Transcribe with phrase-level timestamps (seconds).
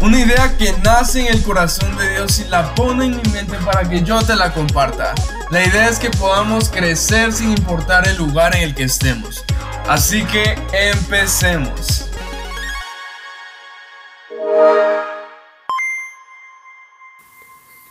[0.00, 3.58] Una idea que nace en el corazón de Dios y la pone en mi mente
[3.58, 5.14] para que yo te la comparta.
[5.50, 9.44] La idea es que podamos crecer sin importar el lugar en el que estemos.
[9.86, 12.08] Así que empecemos.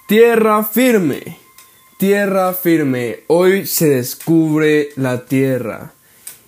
[0.08, 1.38] Tierra firme.
[2.00, 3.20] Tierra firme.
[3.28, 5.92] Hoy se descubre la tierra.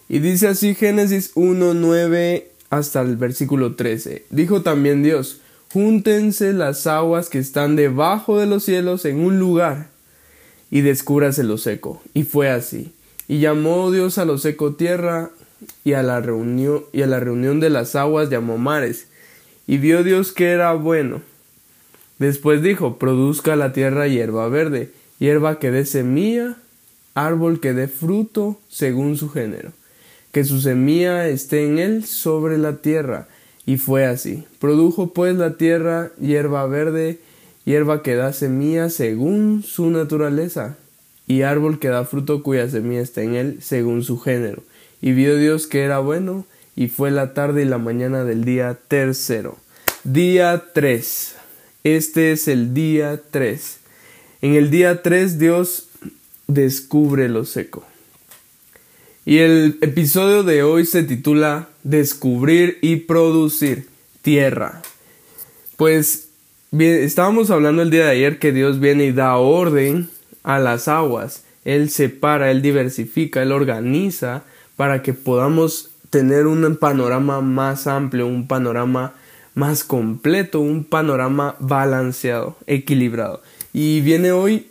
[0.08, 4.26] Y dice así Génesis 1, 9 hasta el versículo 13.
[4.30, 5.42] Dijo también Dios,
[5.72, 9.90] júntense las aguas que están debajo de los cielos en un lugar
[10.72, 12.02] y descúbrase lo seco.
[12.14, 12.94] Y fue así.
[13.28, 15.30] Y llamó Dios a lo seco tierra
[15.84, 19.08] y a la reunión y a la reunión de las aguas llamó mares.
[19.68, 21.22] Y vio Dios que era bueno.
[22.18, 26.58] Después dijo, produzca la tierra hierba verde, hierba que dé semilla,
[27.14, 29.72] árbol que dé fruto según su género,
[30.32, 33.28] que su semilla esté en él sobre la tierra.
[33.66, 34.46] Y fue así.
[34.60, 37.20] Produjo pues la tierra hierba verde,
[37.66, 40.78] hierba que da semilla según su naturaleza,
[41.28, 44.64] y árbol que da fruto cuya semilla está en él según su género.
[45.02, 48.78] Y vio Dios que era bueno, y fue la tarde y la mañana del día
[48.88, 49.58] tercero.
[50.04, 51.36] Día 3.
[51.84, 53.78] Este es el día 3.
[54.42, 55.90] En el día 3 Dios
[56.48, 57.86] descubre lo seco.
[59.30, 63.88] Y el episodio de hoy se titula Descubrir y producir
[64.24, 64.82] tierra.
[65.78, 66.30] Pues
[66.72, 70.10] bien, estábamos hablando el día de ayer que Dios viene y da orden
[70.42, 71.44] a las aguas.
[71.64, 74.46] Él separa, Él diversifica, Él organiza
[74.76, 79.14] para que podamos tener un panorama más amplio, un panorama
[79.54, 83.44] más completo, un panorama balanceado, equilibrado.
[83.74, 84.66] Y viene hoy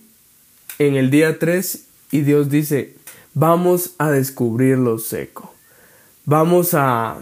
[0.80, 2.97] en el día 3 y Dios dice,
[3.38, 5.54] vamos a descubrir lo seco.
[6.24, 7.18] Vamos a,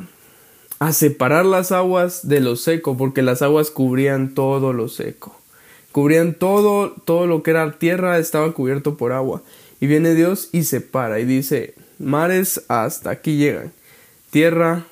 [0.79, 5.39] a separar las aguas de lo seco, porque las aguas cubrían todo lo seco.
[5.93, 9.43] Cubrían todo, todo lo que era tierra estaba cubierto por agua.
[9.79, 13.73] Y viene Dios y separa y dice, mares hasta aquí llegan.
[14.31, 14.85] Tierra,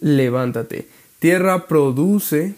[0.00, 0.86] levántate.
[1.18, 2.54] Tierra produce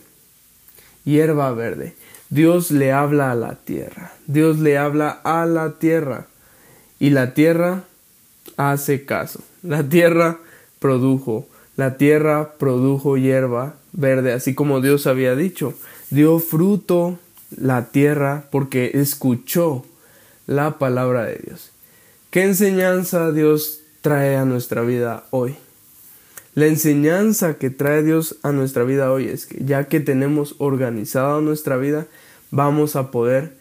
[1.04, 1.94] hierba verde.
[2.28, 4.12] Dios le habla a la tierra.
[4.26, 6.26] Dios le habla a la tierra.
[6.98, 7.84] Y la tierra
[8.56, 9.40] hace caso.
[9.62, 10.38] La tierra
[10.78, 11.46] produjo.
[11.76, 15.74] La tierra produjo hierba verde, así como Dios había dicho.
[16.10, 17.18] Dio fruto
[17.56, 19.84] la tierra porque escuchó
[20.46, 21.70] la palabra de Dios.
[22.30, 25.56] ¿Qué enseñanza Dios trae a nuestra vida hoy?
[26.54, 31.40] La enseñanza que trae Dios a nuestra vida hoy es que ya que tenemos organizada
[31.40, 32.08] nuestra vida,
[32.50, 33.52] vamos a poder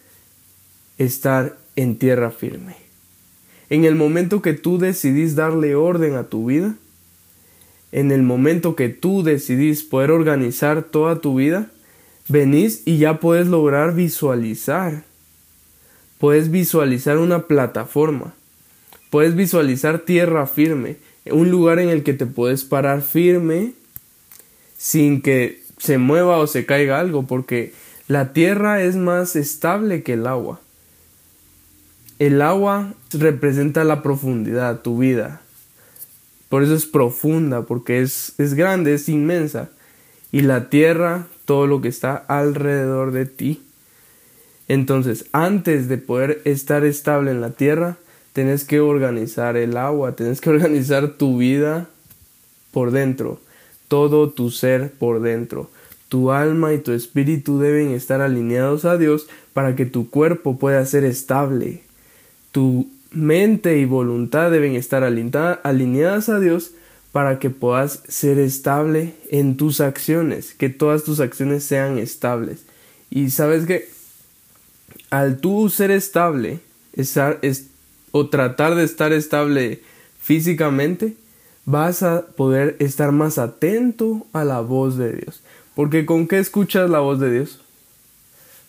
[0.98, 2.87] estar en tierra firme.
[3.70, 6.76] En el momento que tú decidís darle orden a tu vida,
[7.92, 11.70] en el momento que tú decidís poder organizar toda tu vida,
[12.28, 15.04] venís y ya puedes lograr visualizar.
[16.18, 18.34] Puedes visualizar una plataforma.
[19.10, 20.98] Puedes visualizar tierra firme
[21.32, 23.74] un lugar en el que te puedes parar firme
[24.78, 27.74] sin que se mueva o se caiga algo, porque
[28.08, 30.60] la tierra es más estable que el agua.
[32.20, 35.42] El agua representa la profundidad, tu vida.
[36.50, 39.70] Por eso es profunda, porque es, es grande, es inmensa.
[40.32, 43.62] Y la tierra, todo lo que está alrededor de ti.
[44.68, 47.98] Entonces, antes de poder estar estable en la tierra,
[48.38, 51.90] Tienes que organizar el agua, tienes que organizar tu vida
[52.70, 53.40] por dentro,
[53.88, 55.72] todo tu ser por dentro.
[56.08, 60.86] Tu alma y tu espíritu deben estar alineados a Dios para que tu cuerpo pueda
[60.86, 61.82] ser estable.
[62.58, 66.72] Tu mente y voluntad deben estar alineadas a Dios
[67.12, 72.64] para que puedas ser estable en tus acciones, que todas tus acciones sean estables.
[73.12, 73.88] Y sabes que
[75.12, 76.60] al tú ser estable,
[76.94, 77.40] estar,
[78.10, 79.84] o tratar de estar estable
[80.20, 81.14] físicamente,
[81.66, 85.44] vas a poder estar más atento a la voz de Dios.
[85.76, 87.62] Porque ¿con qué escuchas la voz de Dios?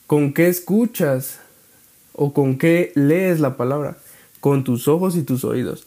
[0.07, 1.41] ¿Con qué escuchas
[2.19, 3.97] o con qué lees la palabra?
[4.41, 5.87] Con tus ojos y tus oídos.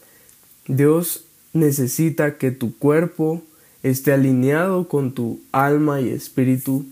[0.66, 3.42] Dios necesita que tu cuerpo
[3.84, 6.86] esté alineado con tu alma y espíritu,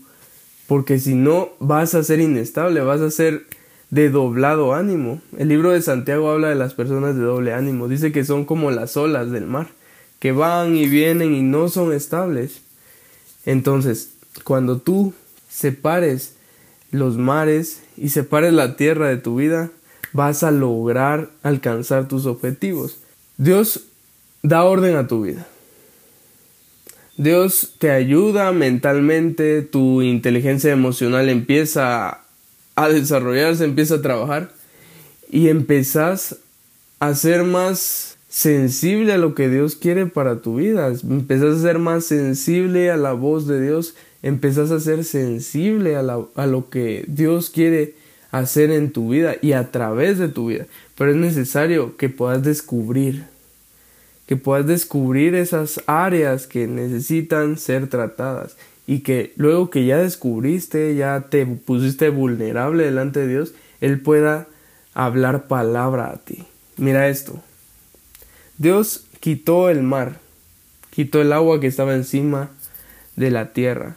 [0.66, 3.46] porque si no vas a ser inestable, vas a ser
[3.88, 5.22] de doblado ánimo.
[5.38, 7.88] El libro de Santiago habla de las personas de doble ánimo.
[7.88, 9.68] Dice que son como las olas del mar,
[10.18, 12.60] que van y vienen y no son estables.
[13.46, 14.10] Entonces,
[14.44, 15.14] cuando tú
[15.48, 16.34] separes
[16.90, 19.70] los mares y separes la tierra de tu vida,
[20.12, 22.98] vas a lograr alcanzar tus objetivos.
[23.36, 23.84] Dios
[24.42, 25.46] da orden a tu vida.
[27.16, 32.20] Dios te ayuda mentalmente, tu inteligencia emocional empieza
[32.76, 34.50] a desarrollarse, empieza a trabajar
[35.30, 36.36] y empezás
[36.98, 41.78] a ser más sensible a lo que Dios quiere para tu vida, empezás a ser
[41.78, 47.04] más sensible a la voz de Dios, empezás a ser sensible a, a lo que
[47.08, 47.94] Dios quiere
[48.30, 50.66] hacer en tu vida y a través de tu vida.
[50.96, 53.24] Pero es necesario que puedas descubrir
[54.30, 58.56] que puedas descubrir esas áreas que necesitan ser tratadas
[58.86, 64.46] y que luego que ya descubriste, ya te pusiste vulnerable delante de Dios, Él pueda
[64.94, 66.44] hablar palabra a ti.
[66.76, 67.42] Mira esto.
[68.56, 70.20] Dios quitó el mar,
[70.90, 72.50] quitó el agua que estaba encima
[73.16, 73.96] de la tierra.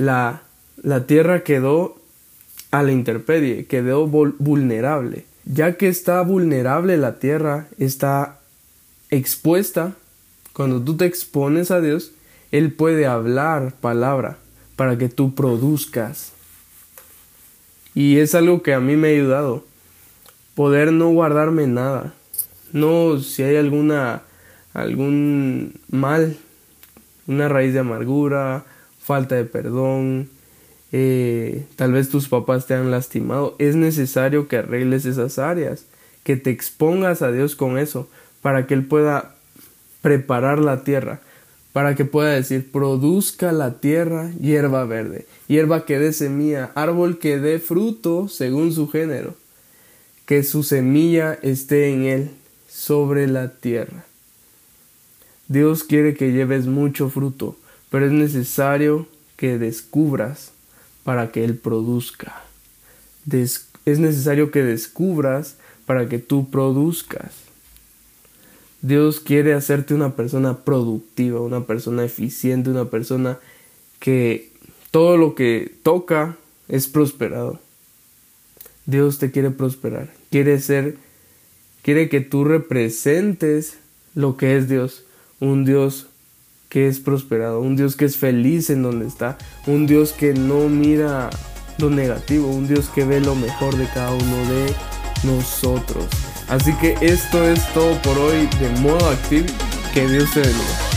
[0.00, 0.40] La,
[0.82, 1.98] la tierra quedó
[2.70, 5.26] a la interpedie, quedó vulnerable.
[5.44, 8.38] Ya que está vulnerable la tierra, está
[9.10, 9.92] expuesta,
[10.54, 12.12] cuando tú te expones a Dios,
[12.50, 14.38] Él puede hablar palabra
[14.74, 16.32] para que tú produzcas.
[17.94, 19.64] Y es algo que a mí me ha ayudado.
[20.54, 22.14] Poder no guardarme nada.
[22.72, 24.22] No si hay alguna
[24.72, 26.38] algún mal,
[27.26, 28.64] una raíz de amargura,
[29.00, 30.28] falta de perdón,
[30.92, 35.86] eh, tal vez tus papás te han lastimado, es necesario que arregles esas áreas,
[36.24, 38.08] que te expongas a Dios con eso,
[38.42, 39.34] para que Él pueda
[40.02, 41.20] preparar la tierra,
[41.72, 47.38] para que pueda decir, produzca la tierra hierba verde, hierba que dé semilla, árbol que
[47.38, 49.34] dé fruto según su género,
[50.26, 52.30] que su semilla esté en Él,
[52.68, 54.04] sobre la tierra.
[55.48, 57.56] Dios quiere que lleves mucho fruto,
[57.90, 59.06] pero es necesario
[59.36, 60.52] que descubras
[61.04, 62.42] para que Él produzca.
[63.30, 65.56] es necesario que descubras
[65.86, 67.32] para que tú produzcas.
[68.82, 73.38] Dios quiere hacerte una persona productiva, una persona eficiente, una persona
[73.98, 74.50] que
[74.90, 76.36] todo lo que toca
[76.68, 77.60] es prosperado.
[78.86, 80.96] Dios te quiere prosperar, quiere ser,
[81.82, 83.78] quiere que tú representes
[84.14, 85.04] lo que es Dios,
[85.38, 86.06] un Dios
[86.70, 89.36] que es prosperado, un Dios que es feliz en donde está,
[89.66, 91.28] un Dios que no mira
[91.78, 94.72] lo negativo, un Dios que ve lo mejor de cada uno de
[95.24, 96.06] nosotros.
[96.48, 99.46] Así que esto es todo por hoy de modo activo.
[99.92, 100.89] Que Dios te bendiga.